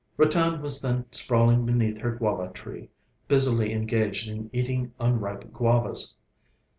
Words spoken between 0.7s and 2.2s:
then sprawling beneath the